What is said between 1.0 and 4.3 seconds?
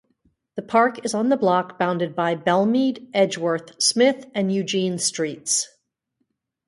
is on the block bounded by Bellemeade, Edgeworth, Smith,